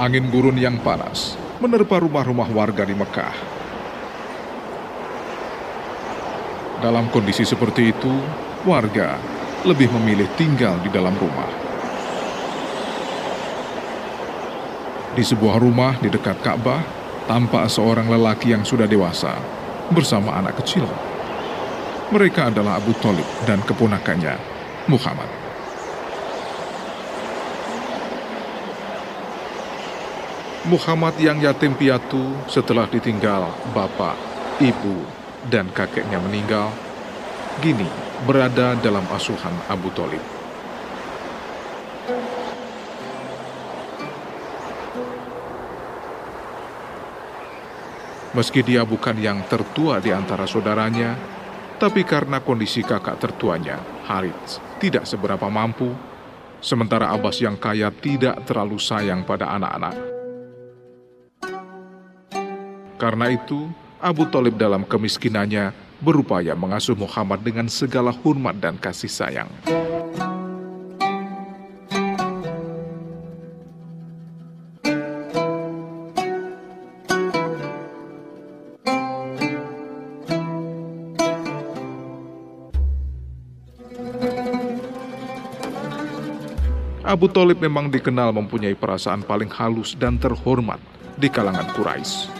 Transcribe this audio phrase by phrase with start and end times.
[0.00, 3.36] Angin gurun yang panas menerpa rumah-rumah warga di Mekah.
[6.80, 8.08] Dalam kondisi seperti itu,
[8.64, 9.20] warga
[9.68, 11.52] lebih memilih tinggal di dalam rumah.
[15.12, 16.80] Di sebuah rumah di dekat Ka'bah,
[17.28, 19.36] tampak seorang lelaki yang sudah dewasa
[19.92, 20.88] bersama anak kecil.
[22.08, 24.40] Mereka adalah Abu Talib dan keponakannya,
[24.88, 25.39] Muhammad.
[30.68, 34.12] Muhammad yang yatim piatu setelah ditinggal bapak,
[34.60, 35.08] ibu,
[35.48, 36.68] dan kakeknya meninggal,
[37.64, 37.88] kini
[38.28, 40.20] berada dalam asuhan Abu Talib.
[48.36, 51.16] Meski dia bukan yang tertua di antara saudaranya,
[51.80, 55.88] tapi karena kondisi kakak tertuanya, Harits, tidak seberapa mampu,
[56.60, 60.19] sementara Abbas yang kaya tidak terlalu sayang pada anak-anak.
[63.00, 63.64] Karena itu,
[63.96, 65.72] Abu Talib dalam kemiskinannya
[66.04, 69.48] berupaya mengasuh Muhammad dengan segala hormat dan kasih sayang.
[87.00, 90.78] Abu Talib memang dikenal mempunyai perasaan paling halus dan terhormat
[91.16, 92.39] di kalangan Quraisy.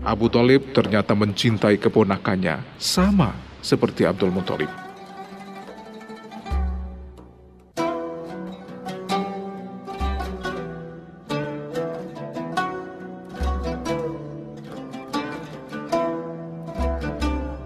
[0.00, 4.72] Abu Talib ternyata mencintai keponakannya sama seperti Abdul Muthalib.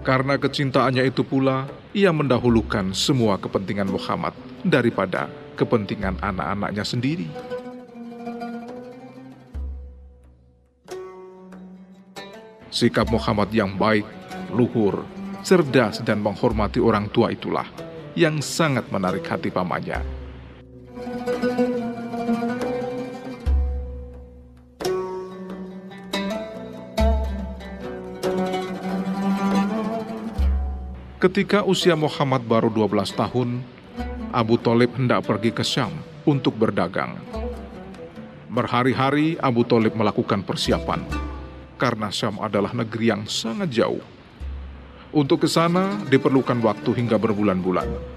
[0.05, 7.54] Karena kecintaannya itu pula, ia mendahulukan semua kepentingan Muhammad daripada kepentingan anak-anaknya sendiri.
[12.75, 14.03] Sikap Muhammad yang baik,
[14.51, 15.07] luhur,
[15.47, 17.63] cerdas dan menghormati orang tua itulah
[18.19, 20.03] yang sangat menarik hati pamannya.
[31.23, 33.63] Ketika usia Muhammad baru 12 tahun,
[34.35, 35.95] Abu Talib hendak pergi ke Syam
[36.27, 37.15] untuk berdagang.
[38.51, 41.24] Berhari-hari Abu Talib melakukan persiapan
[41.75, 44.03] karena Syam adalah negeri yang sangat jauh.
[45.15, 48.15] Untuk ke sana diperlukan waktu hingga berbulan-bulan.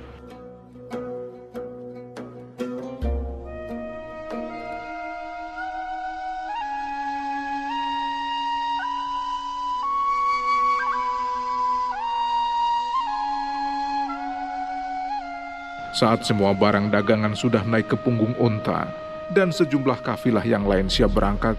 [15.99, 18.87] Saat semua barang dagangan sudah naik ke punggung unta
[19.35, 21.59] dan sejumlah kafilah yang lain siap berangkat,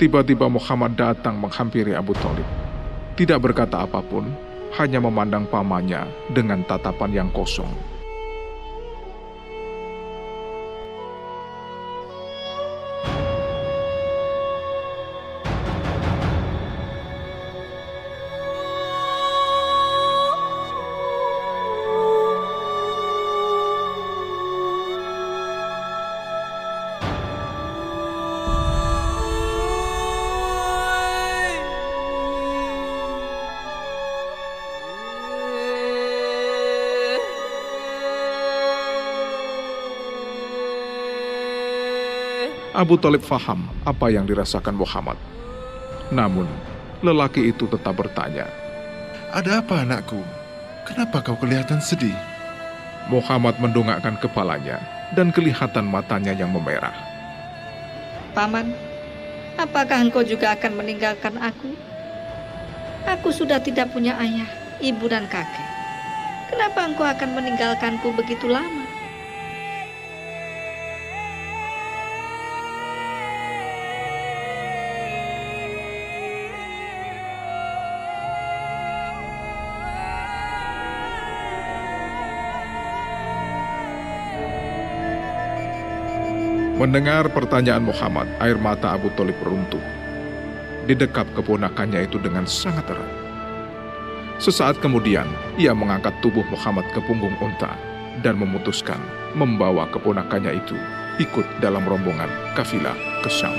[0.00, 2.48] Tiba-tiba Muhammad datang menghampiri Abu Talib.
[3.20, 4.32] Tidak berkata apa pun,
[4.80, 7.68] hanya memandang pamannya dengan tatapan yang kosong.
[42.80, 45.20] Abu Talib faham apa yang dirasakan Muhammad.
[46.08, 46.48] Namun,
[47.04, 48.48] lelaki itu tetap bertanya,
[49.36, 50.16] Ada apa anakku?
[50.88, 52.16] Kenapa kau kelihatan sedih?
[53.12, 54.80] Muhammad mendongakkan kepalanya
[55.12, 56.96] dan kelihatan matanya yang memerah.
[58.32, 58.72] Paman,
[59.60, 61.76] apakah engkau juga akan meninggalkan aku?
[63.04, 64.48] Aku sudah tidak punya ayah,
[64.80, 65.68] ibu dan kakek.
[66.48, 68.79] Kenapa engkau akan meninggalkanku begitu lama?
[86.80, 89.84] Mendengar pertanyaan Muhammad, air mata Abu Talib runtuh.
[90.88, 93.12] Didekap keponakannya itu dengan sangat erat.
[94.40, 95.28] Sesaat kemudian,
[95.60, 97.76] ia mengangkat tubuh Muhammad ke punggung unta
[98.24, 98.96] dan memutuskan
[99.36, 100.72] membawa keponakannya itu
[101.20, 103.52] ikut dalam rombongan kafilah ke Syam.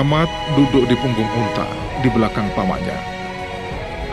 [0.00, 1.68] Muhammad duduk di punggung unta
[2.00, 2.96] di belakang pamannya.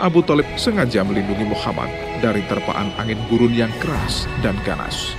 [0.04, 1.88] Abu Talib sengaja melindungi Muhammad
[2.20, 5.16] dari terpaan angin gurun yang keras dan ganas.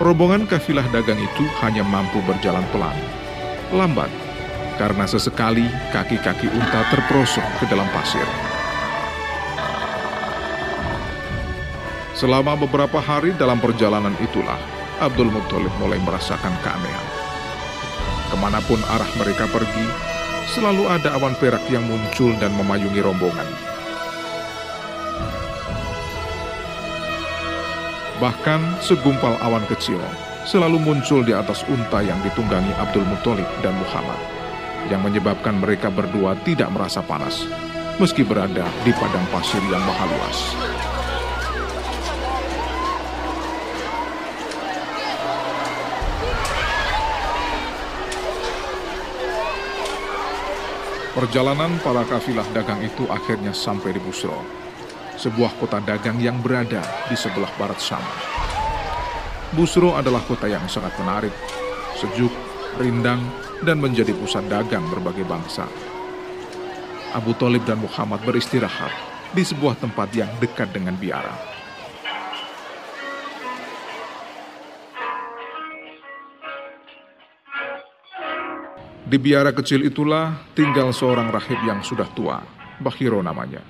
[0.00, 2.96] Rombongan kafilah dagang itu hanya mampu berjalan pelan,
[3.68, 4.08] lambat,
[4.80, 8.47] karena sesekali kaki-kaki unta terperosok ke dalam pasir.
[12.18, 14.58] Selama beberapa hari dalam perjalanan itulah,
[14.98, 17.06] Abdul Muthalib mulai merasakan keanehan.
[18.26, 19.86] Ke mana pun arah mereka pergi,
[20.50, 23.46] selalu ada awan perak yang muncul dan memayungi rombongan.
[28.18, 30.02] Bahkan segumpal awan kecil
[30.42, 34.18] selalu muncul di atas unta yang ditunggangi Abdul Muthalib dan Muhammad,
[34.90, 37.46] yang menyebabkan mereka berdua tidak merasa panas,
[38.02, 40.38] meski berada di padang pasir yang maha luas.
[51.18, 54.38] Perjalanan para kafilah dagang itu akhirnya sampai di Busro,
[55.18, 56.78] sebuah kota dagang yang berada
[57.10, 57.98] di sebelah barat Syam.
[59.50, 61.34] Busro adalah kota yang sangat menarik,
[61.98, 62.30] sejuk,
[62.78, 63.18] rindang,
[63.66, 65.66] dan menjadi pusat dagang berbagai bangsa.
[67.10, 68.94] Abu Talib dan Muhammad beristirahat
[69.34, 71.57] di sebuah tempat yang dekat dengan biara.
[79.08, 82.44] Di biara kecil itulah tinggal seorang rahib yang sudah tua,
[82.76, 83.64] Bahiro namanya.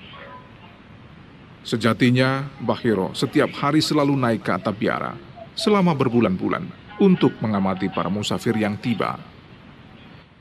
[1.63, 5.15] Sejatinya, Bahiro setiap hari selalu naik ke atap biara
[5.55, 6.67] selama berbulan-bulan
[6.99, 9.15] untuk mengamati para musafir yang tiba.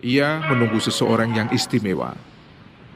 [0.02, 2.18] Ia menunggu seseorang yang istimewa,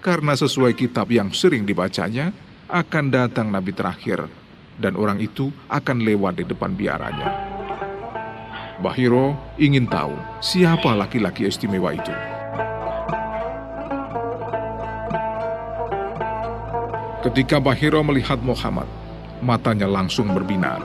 [0.03, 2.35] karena sesuai kitab yang sering dibacanya,
[2.67, 4.27] akan datang Nabi terakhir,
[4.75, 7.52] dan orang itu akan lewat di depan biaranya.
[8.81, 12.15] Bahiro ingin tahu siapa laki-laki istimewa itu.
[17.21, 18.89] Ketika Bahiro melihat Muhammad,
[19.45, 20.81] matanya langsung berbinar.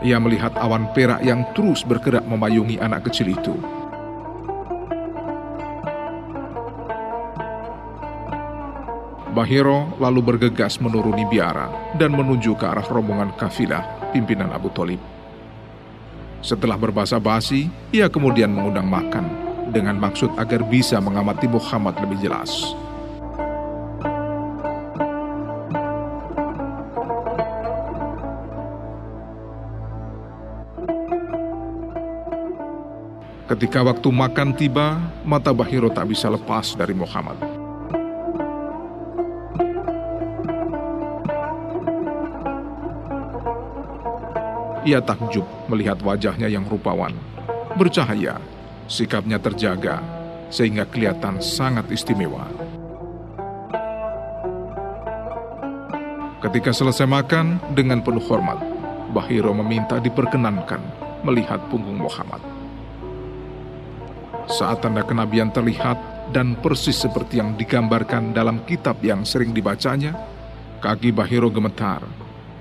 [0.00, 3.54] Ia melihat awan perak yang terus bergerak memayungi anak kecil itu.
[9.36, 11.68] Bahiro lalu bergegas menuruni biara
[12.00, 13.84] dan menuju ke arah rombongan kafilah
[14.16, 15.15] pimpinan Abu Talib.
[16.46, 19.26] Setelah berbahasa basi, ia kemudian mengundang makan
[19.74, 22.54] dengan maksud agar bisa mengamati Muhammad lebih jelas.
[33.50, 37.55] Ketika waktu makan tiba, mata Bahiro tak bisa lepas dari Muhammad.
[44.86, 47.10] Ia takjub melihat wajahnya yang rupawan,
[47.74, 48.38] bercahaya,
[48.86, 49.98] sikapnya terjaga,
[50.46, 52.46] sehingga kelihatan sangat istimewa.
[56.38, 58.62] Ketika selesai makan, dengan penuh hormat,
[59.10, 60.78] Bahiro meminta diperkenankan
[61.26, 62.38] melihat punggung Muhammad.
[64.46, 70.14] Saat tanda kenabian terlihat dan persis seperti yang digambarkan dalam kitab yang sering dibacanya,
[70.78, 72.06] kaki Bahiro gemetar.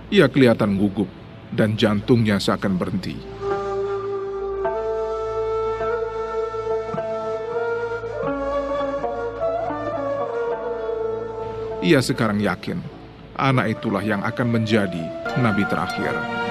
[0.09, 1.24] Ia kelihatan gugup
[1.55, 3.15] dan jantungnya seakan berhenti.
[11.85, 12.81] Ia sekarang yakin
[13.35, 15.03] anak itulah yang akan menjadi
[15.39, 16.44] nabi terakhir.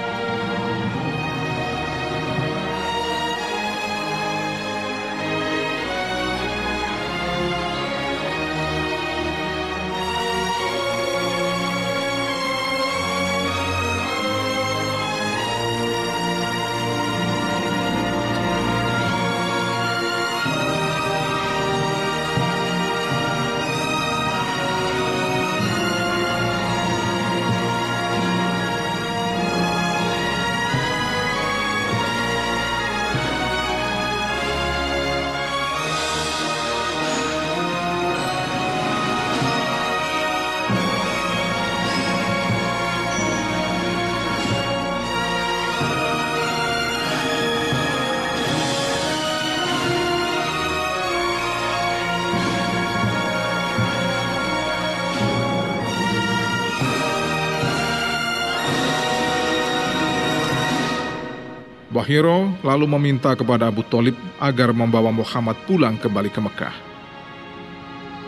[62.04, 66.76] Bahiro lalu meminta kepada Abu Talib agar membawa Muhammad pulang kembali ke Mekah.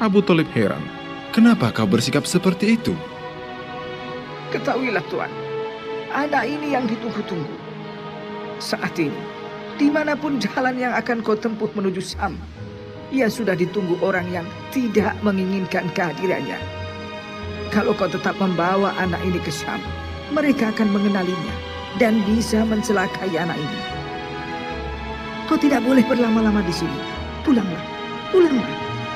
[0.01, 0.81] Abu Talib heran.
[1.29, 2.97] Kenapa kau bersikap seperti itu?
[4.49, 5.29] Ketahuilah Tuan,
[6.09, 7.53] anak ini yang ditunggu-tunggu.
[8.65, 9.21] Saat ini,
[9.77, 12.41] di mana pun jalan yang akan kau tempuh menuju Sam,
[13.13, 16.57] ia sudah ditunggu orang yang tidak menginginkan kehadirannya.
[17.69, 19.85] Kalau kau tetap membawa anak ini ke Sam,
[20.33, 21.66] mereka akan mengenalinya
[21.97, 23.81] dan bisa mencelakai anak ini.
[25.47, 26.99] Kau tidak boleh berlama-lama di sini.
[27.47, 27.85] Pulanglah,
[28.35, 28.73] pulanglah.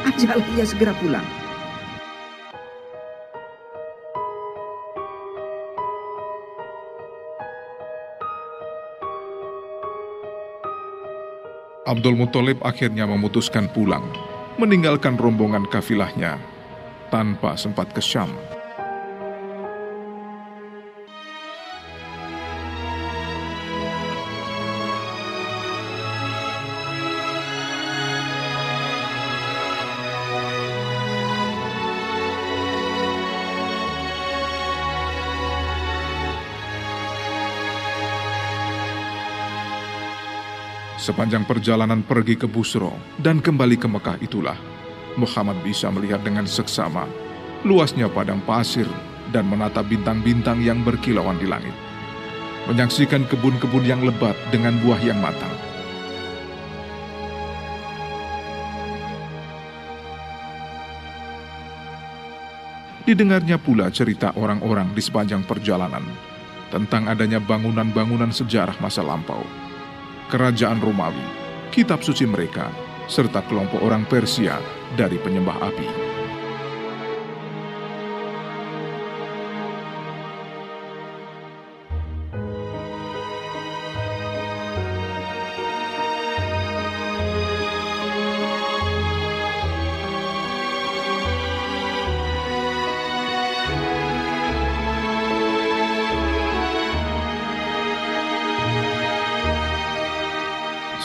[0.06, 1.26] Ajaklah ia segera pulang.
[11.90, 14.06] Abdul Muthalib akhirnya memutuskan pulang,
[14.62, 16.38] meninggalkan rombongan kafilahnya
[17.10, 18.30] tanpa sempat ke Syam.
[41.00, 42.92] Sepanjang perjalanan pergi ke Busro
[43.24, 44.60] dan kembali ke Mekah itulah,
[45.16, 47.08] Muhammad bisa melihat dengan seksama
[47.64, 48.84] luasnya padang pasir
[49.32, 51.72] dan menatap bintang-bintang yang berkilauan di langit.
[52.68, 55.48] Menyaksikan kebun-kebun yang lebat dengan buah yang matang.
[63.08, 66.04] Didengarnya pula cerita orang-orang di sepanjang perjalanan
[66.68, 69.69] tentang adanya bangunan-bangunan sejarah masa lampau
[70.30, 71.26] kerajaan Romawi,
[71.74, 72.70] kitab suci mereka,
[73.10, 74.62] serta kelompok orang Persia
[74.94, 76.09] dari penyembah api.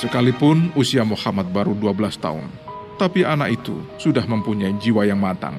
[0.05, 2.45] Sekalipun usia Muhammad baru 12 tahun,
[3.01, 5.57] tapi anak itu sudah mempunyai jiwa yang matang,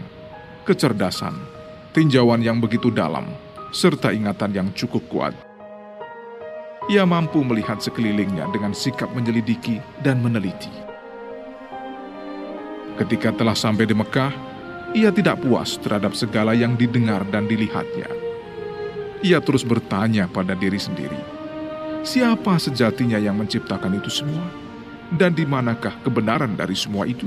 [0.62, 1.34] kecerdasan,
[1.90, 3.26] tinjauan yang begitu dalam,
[3.74, 5.34] serta ingatan yang cukup kuat.
[6.86, 10.70] Ia mampu melihat sekelilingnya dengan sikap menyelidiki dan meneliti.
[13.02, 14.30] Ketika telah sampai di Mekah,
[14.94, 18.06] ia tidak puas terhadap segala yang didengar dan dilihatnya.
[19.26, 21.35] Ia terus bertanya pada diri sendiri
[22.06, 24.46] Siapa sejatinya yang menciptakan itu semua?
[25.10, 27.26] Dan di manakah kebenaran dari semua itu?